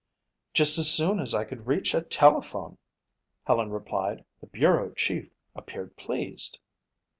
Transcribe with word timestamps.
"Just 0.55 0.79
as 0.79 0.91
soon 0.91 1.19
as 1.19 1.35
I 1.35 1.43
could 1.45 1.67
reach 1.67 1.93
a 1.93 2.01
telephone," 2.01 2.79
Helen 3.45 3.69
replied. 3.69 4.25
"The 4.39 4.47
bureau 4.47 4.89
chief 4.93 5.29
appeared 5.53 5.95
pleased." 5.95 6.59